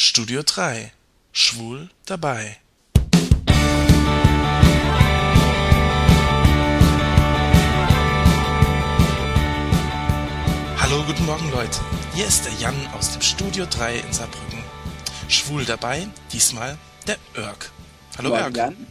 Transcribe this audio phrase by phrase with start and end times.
[0.00, 0.92] Studio 3.
[1.32, 2.58] Schwul dabei.
[10.76, 11.80] Hallo, guten Morgen Leute.
[12.14, 14.62] Hier ist der Jan aus dem Studio 3 in Saarbrücken.
[15.26, 16.78] Schwul dabei, diesmal
[17.08, 17.72] der Örk.
[18.16, 18.56] Hallo Morgen, Örk.
[18.56, 18.86] Jan.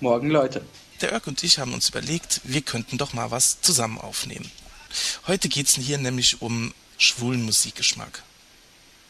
[0.00, 0.62] Morgen, Leute.
[1.00, 4.52] Der Örk und ich haben uns überlegt, wir könnten doch mal was zusammen aufnehmen.
[5.26, 8.22] Heute geht's hier nämlich um schwulen Musikgeschmack.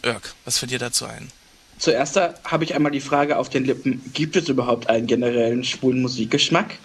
[0.04, 1.32] Örk, was fällt dir dazu ein?
[1.80, 6.02] Zuerst habe ich einmal die Frage auf den Lippen, gibt es überhaupt einen generellen schwulen
[6.02, 6.78] Musikgeschmack?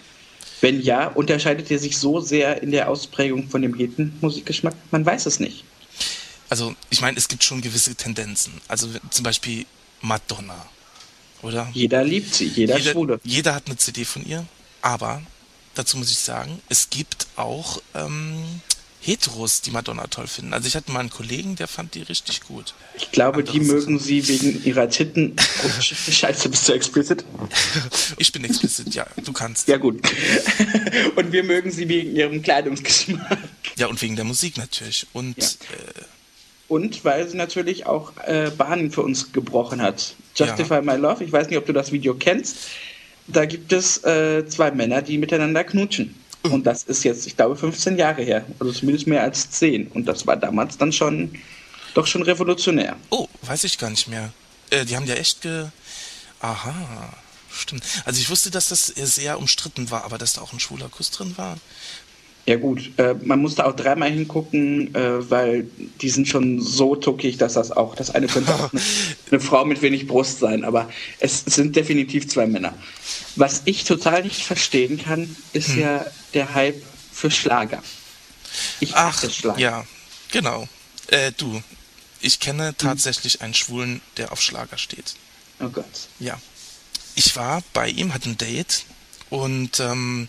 [0.62, 4.74] Wenn ja, unterscheidet er sich so sehr in der Ausprägung von dem heten Musikgeschmack?
[4.90, 5.64] Man weiß es nicht.
[6.48, 8.54] Also, ich meine, es gibt schon gewisse Tendenzen.
[8.68, 9.66] Also zum Beispiel
[10.00, 10.66] Madonna,
[11.42, 11.68] oder?
[11.74, 13.20] Jeder liebt sie, jeder, jeder, Schwule.
[13.22, 14.46] jeder hat eine CD von ihr,
[14.80, 15.20] aber
[15.74, 18.62] dazu muss ich sagen, es gibt auch ähm,
[19.06, 20.52] Heteros, die Madonna toll finden.
[20.52, 22.74] Also ich hatte mal einen Kollegen, der fand die richtig gut.
[22.96, 25.34] Ich glaube, die Andere mögen sie wegen ihrer Titten.
[25.38, 27.24] Oh, Sch- Scheiße, bist du explicit?
[28.18, 29.68] Ich bin explizit, ja, du kannst.
[29.68, 30.00] Ja, gut.
[31.16, 33.38] Und wir mögen sie wegen ihrem Kleidungsgeschmack.
[33.76, 35.06] Ja, und wegen der Musik natürlich.
[35.12, 35.44] Und Ja.
[35.44, 36.02] äh,
[36.68, 40.14] Und weil sie natürlich auch äh, Bahnen für uns gebrochen hat.
[40.34, 40.82] Justify Ja.
[40.82, 42.56] My Love, ich weiß nicht, ob du das Video kennst.
[43.28, 46.14] Da gibt es äh, zwei Männer, die miteinander knutschen.
[46.50, 48.44] Und das ist jetzt, ich glaube, 15 Jahre her.
[48.58, 49.88] Also zumindest mehr als 10.
[49.88, 51.38] Und das war damals dann schon,
[51.94, 52.96] doch schon revolutionär.
[53.10, 54.32] oh, weiß ich gar nicht mehr.
[54.70, 55.66] Äh, die haben ja echt ge.
[56.40, 57.12] Aha,
[57.50, 57.82] stimmt.
[58.04, 61.10] Also ich wusste, dass das sehr umstritten war, aber dass da auch ein schwuler Kuss
[61.10, 61.56] drin war.
[62.48, 65.68] Ja gut, äh, man musste auch dreimal hingucken, äh, weil
[66.00, 68.80] die sind schon so tuckig, dass das auch, das eine könnte auch eine,
[69.32, 70.88] eine Frau mit wenig Brust sein, aber
[71.18, 72.72] es sind definitiv zwei Männer.
[73.34, 75.80] Was ich total nicht verstehen kann, ist Hm.
[75.80, 76.80] ja der Hype
[77.12, 77.82] für Schlager.
[78.78, 79.58] Ich Ach, Schlager.
[79.58, 79.86] ja,
[80.30, 80.68] genau.
[81.08, 81.60] Äh, du,
[82.20, 85.16] ich kenne tatsächlich einen Schwulen, der auf Schlager steht.
[85.58, 85.84] Oh Gott.
[86.20, 86.40] Ja.
[87.16, 88.84] Ich war bei ihm, hatte ein Date
[89.30, 90.28] und ähm,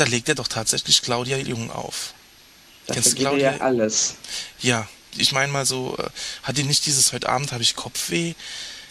[0.00, 2.14] da legt er doch tatsächlich Claudia Jung auf.
[2.86, 3.52] Das Kennst du Claudia?
[3.52, 4.14] ja alles.
[4.60, 6.08] Ja, ich meine mal so, äh,
[6.42, 8.34] hat die nicht dieses heute Abend habe ich Kopfweh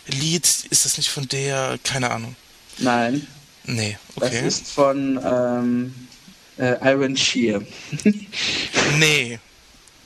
[0.07, 0.45] Lied?
[0.69, 1.77] Ist das nicht von der?
[1.83, 2.35] Keine Ahnung.
[2.77, 3.27] Nein,
[3.65, 4.47] Nee, das okay.
[4.47, 6.07] ist von ähm,
[6.57, 7.61] äh, Iron Shear.
[8.97, 9.39] Nee.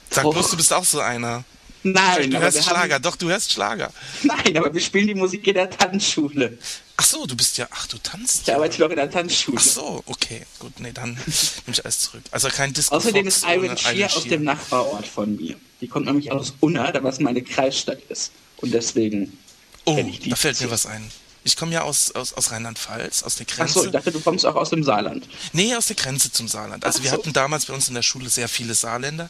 [0.10, 0.34] Sag Doch.
[0.34, 1.44] bloß, du bist auch so einer.
[1.84, 3.92] Nein, Du hörst Schlager, haben, doch, du hörst Schlager.
[4.24, 6.58] nein, aber wir spielen die Musik in der Tanzschule.
[6.96, 8.56] Ach so, du bist ja, ach, du tanzt Ich ja.
[8.56, 9.58] arbeite doch in der Tanzschule.
[9.60, 11.24] Ach so, okay, gut, nee, dann nehme
[11.68, 12.22] ich alles zurück.
[12.32, 15.56] Also kein Disco Außerdem Fox ist Iron Shear aus dem Nachbarort von mir.
[15.82, 18.32] Die kommt nämlich aus Unna, da was meine Kreisstadt ist.
[18.58, 19.38] Und deswegen.
[19.86, 21.12] Oh, da fällt mir was ein.
[21.44, 23.86] Ich komme ja aus, aus, aus Rheinland-Pfalz, aus der Achso, Grenze.
[23.88, 25.28] ich dachte, du kommst auch aus dem Saarland.
[25.52, 26.86] Nee, aus der Grenze zum Saarland.
[26.86, 27.18] Also Ach wir so.
[27.18, 29.30] hatten damals bei uns in der Schule sehr viele Saarländer.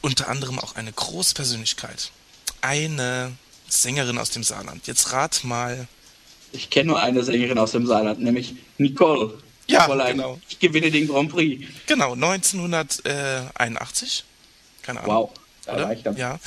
[0.00, 2.10] Unter anderem auch eine große Persönlichkeit.
[2.62, 3.32] Eine
[3.68, 4.86] Sängerin aus dem Saarland.
[4.86, 5.88] Jetzt rat mal.
[6.56, 9.34] Ich kenne nur eine Sängerin aus dem Saarland, nämlich Nicole.
[9.68, 10.40] Ja, Fräulein, genau.
[10.48, 11.64] Ich gewinne den Grand Prix.
[11.86, 14.24] Genau, 1981.
[14.82, 15.14] Keine Ahnung.
[15.14, 15.30] Wow.
[15.64, 15.84] Da Oder?
[15.84, 16.16] war ich dann.
[16.16, 16.38] Ja.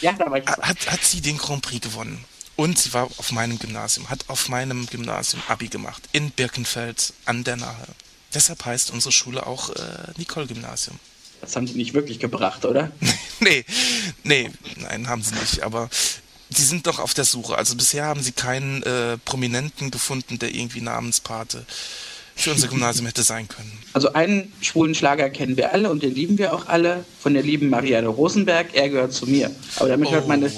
[0.00, 0.46] Ja, da war ich.
[0.46, 2.24] Ha- Hat, hat sie den Grand Prix gewonnen.
[2.56, 6.02] Und sie war auf meinem Gymnasium, hat auf meinem Gymnasium Abi gemacht.
[6.12, 7.84] In Birkenfeld an der Nahe.
[8.32, 9.74] Deshalb heißt unsere Schule auch äh,
[10.16, 10.98] Nicole-Gymnasium.
[11.40, 12.90] Das haben sie nicht wirklich gebracht, oder?
[13.40, 13.64] nee,
[14.22, 15.62] nee, nein, haben sie nicht.
[15.62, 15.90] Aber
[16.56, 17.56] sie sind doch auf der Suche.
[17.56, 21.64] Also bisher haben sie keinen äh, Prominenten gefunden, der irgendwie Namenspate
[22.36, 23.78] für unser Gymnasium hätte sein können.
[23.92, 27.04] Also einen schwulen Schlager kennen wir alle und den lieben wir auch alle.
[27.20, 28.74] Von der lieben Marianne Rosenberg.
[28.74, 29.54] Er gehört zu mir.
[29.76, 30.28] Aber damit hört Oh.
[30.28, 30.52] meine,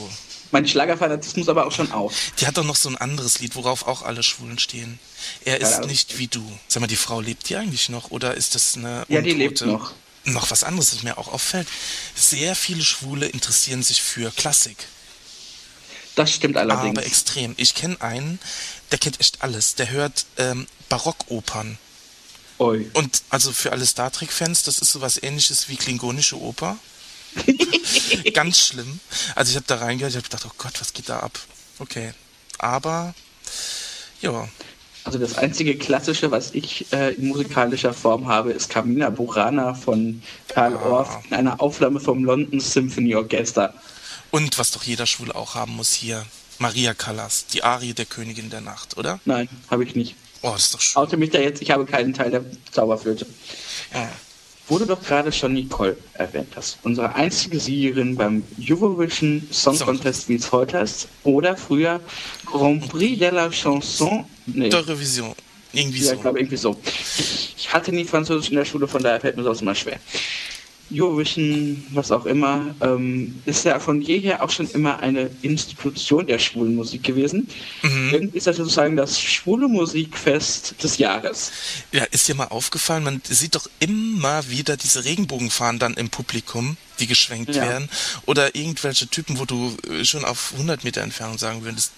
[0.52, 2.14] mein Schlagerfanatismus aber auch schon auf.
[2.40, 4.98] Die hat doch noch so ein anderes Lied, worauf auch alle Schwulen stehen.
[5.44, 5.90] Er ist Ahnung.
[5.90, 6.42] nicht wie du.
[6.66, 9.60] Sag mal, die Frau lebt die eigentlich noch oder ist das eine Ja, die lebt
[9.66, 9.92] noch.
[10.24, 11.68] Noch was anderes, das mir auch auffällt.
[12.14, 14.76] Sehr viele Schwule interessieren sich für Klassik.
[16.16, 16.98] Das stimmt allerdings.
[16.98, 17.54] Aber extrem.
[17.56, 18.40] Ich kenne einen,
[18.90, 19.76] der kennt echt alles.
[19.76, 21.78] Der hört ähm, Barockopern.
[22.58, 22.90] Ui.
[22.94, 26.78] Und also für alle Star Trek-Fans, das ist sowas ähnliches wie klingonische Oper.
[28.32, 28.98] Ganz schlimm.
[29.34, 31.38] Also ich habe da reingehört, ich habe gedacht, oh Gott, was geht da ab?
[31.78, 32.12] Okay.
[32.58, 33.14] Aber,
[34.22, 34.48] ja.
[35.04, 40.22] Also das einzige Klassische, was ich äh, in musikalischer Form habe, ist Carmina Burana von
[40.48, 40.86] Karl Ah.
[40.86, 43.74] Orff in einer Aufnahme vom London Symphony Orchester.
[44.36, 46.22] Und was doch jeder Schwule auch haben muss hier,
[46.58, 49.18] Maria Callas, die Arie der Königin der Nacht, oder?
[49.24, 50.14] Nein, habe ich nicht.
[50.42, 51.02] Oh, das ist doch schön.
[51.02, 53.26] Oute mich da jetzt, ich habe keinen Teil der Zauberflöte.
[53.94, 54.10] Ja.
[54.68, 56.76] Du doch gerade schon Nicole erwähnt hast.
[56.82, 61.08] Unsere einzige Siegerin beim Eurovision Song Contest, wie es heute heißt.
[61.24, 62.00] Oder früher
[62.44, 64.26] Grand Prix de la Chanson.
[64.44, 65.34] Nee, Der Revision.
[65.72, 66.14] Irgendwie ja, so.
[66.14, 66.76] ich glaube irgendwie so.
[67.56, 69.98] Ich hatte nie Französisch in der Schule, von daher fällt mir sowas immer schwer.
[71.00, 76.38] Eurovision, was auch immer, ähm, ist ja von jeher auch schon immer eine Institution der
[76.38, 77.48] schwulen Musik gewesen.
[77.82, 78.10] Mhm.
[78.12, 81.52] Irgendwie ist das sozusagen das schwule Musikfest des Jahres.
[81.92, 86.76] Ja, ist dir mal aufgefallen, man sieht doch immer wieder diese Regenbogenfahnen dann im Publikum,
[86.98, 87.62] die geschwenkt ja.
[87.62, 87.88] werden.
[88.26, 91.92] Oder irgendwelche Typen, wo du äh, schon auf 100 Meter Entfernung sagen würdest,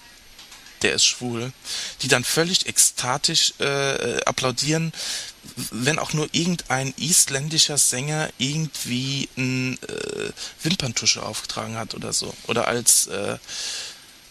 [0.83, 1.51] der ist schwul,
[2.01, 4.91] die dann völlig ekstatisch äh, applaudieren,
[5.71, 10.29] wenn auch nur irgendein isländischer Sänger irgendwie ein äh,
[10.63, 12.33] Wimperntusche aufgetragen hat oder so.
[12.47, 13.37] Oder als, äh,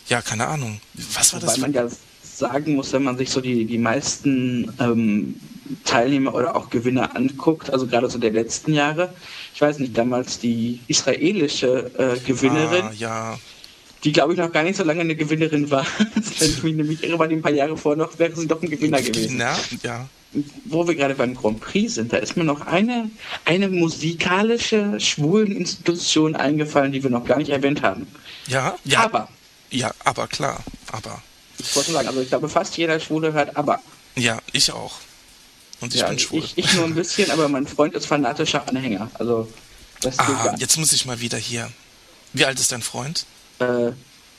[0.09, 0.81] ja, keine Ahnung.
[0.95, 1.61] Was war Wobei das?
[1.61, 1.89] man ja
[2.23, 5.41] sagen muss, wenn man sich so die, die meisten ähm,
[5.85, 9.13] Teilnehmer oder auch Gewinner anguckt, also gerade so der letzten Jahre,
[9.55, 12.85] ich weiß nicht, damals die israelische äh, Gewinnerin.
[12.85, 13.39] Ah, ja
[14.05, 15.87] die glaube ich noch gar nicht so lange eine Gewinnerin war.
[16.39, 18.63] Wenn ich mich nämlich irre, war die ein paar Jahre vor noch, wäre sie doch
[18.63, 19.39] ein Gewinner gewesen.
[19.39, 20.09] Ja, ja.
[20.67, 23.11] Wo wir gerade beim Grand Prix sind, da ist mir noch eine,
[23.47, 28.07] eine musikalische schwulen Institution eingefallen, die wir noch gar nicht erwähnt haben.
[28.47, 29.05] Ja, ja.
[29.05, 29.29] Aber.
[29.71, 30.63] Ja, aber klar,
[30.93, 31.23] aber.
[31.59, 33.81] Ich wollte sagen, also ich glaube, fast jeder Schwule hört aber.
[34.17, 34.97] Ja, ich auch.
[35.81, 36.41] Und ich ja, bin schwul.
[36.41, 39.11] Ich, ich nur ein bisschen, aber mein Freund ist fanatischer Anhänger.
[39.15, 39.49] Also,
[40.01, 41.71] das ah, jetzt muss ich mal wieder hier.
[42.33, 43.27] Wie alt ist dein Freund?
[43.59, 43.93] Äh,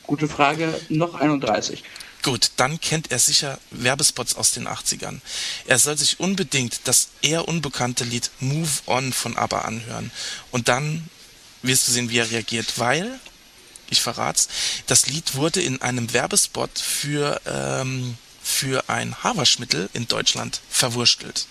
[0.08, 1.84] gute Frage, noch 31.
[2.22, 5.22] Gut, dann kennt er sicher Werbespots aus den 80ern.
[5.66, 10.12] Er soll sich unbedingt das eher unbekannte Lied Move On von ABBA anhören.
[10.52, 11.10] Und dann
[11.62, 13.20] wirst du sehen, wie er reagiert, weil,
[13.90, 14.50] ich verrat's,
[14.88, 21.48] das Lied wurde in einem Werbespot für, ähm, für ein Haarwaschmittel in Deutschland verwurstelt.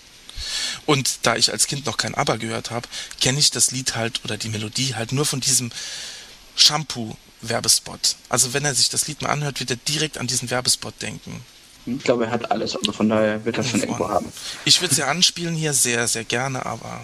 [0.85, 2.87] Und da ich als Kind noch kein ABBA gehört habe,
[3.19, 5.71] kenne ich das Lied halt oder die Melodie halt nur von diesem
[6.55, 8.15] Shampoo Werbespot.
[8.27, 11.41] Also wenn er sich das Lied mal anhört, wird er direkt an diesen Werbespot denken.
[11.85, 14.31] Ich glaube, er hat alles, also von daher wird er schon irgendwo haben.
[14.65, 17.01] Ich würde es ja anspielen hier sehr, sehr gerne, aber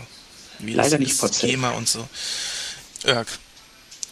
[0.59, 2.07] wie Leider nicht das Thema und so.
[3.03, 3.27] Irk,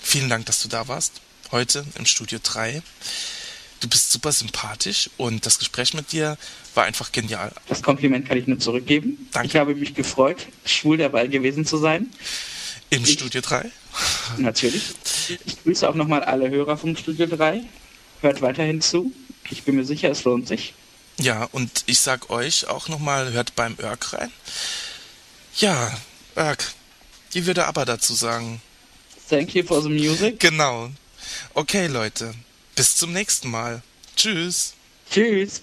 [0.01, 1.21] vielen Dank, dass du da warst.
[1.51, 2.81] Heute im Studio 3.
[3.81, 6.37] Du bist super sympathisch und das Gespräch mit dir
[6.73, 7.51] war einfach genial.
[7.67, 9.27] Das Kompliment kann ich nur zurückgeben.
[9.33, 9.47] Danke.
[9.47, 12.09] Ich habe mich gefreut, schwul dabei gewesen zu sein.
[12.89, 13.69] Im ich, Studio 3?
[14.37, 14.83] Natürlich.
[15.45, 17.61] Ich grüße auch nochmal alle Hörer vom Studio 3.
[18.21, 19.11] Hört weiterhin zu.
[19.49, 20.73] Ich bin mir sicher, es lohnt sich.
[21.17, 24.31] Ja, und ich sag euch auch nochmal, hört beim Örk rein.
[25.57, 25.95] Ja,
[26.35, 26.73] Örk,
[27.33, 28.61] die würde aber dazu sagen.
[29.29, 30.39] Thank you for the music.
[30.39, 30.89] Genau.
[31.53, 32.33] Okay, Leute.
[32.75, 33.81] Bis zum nächsten Mal.
[34.15, 34.73] Tschüss.
[35.11, 35.61] Tschüss.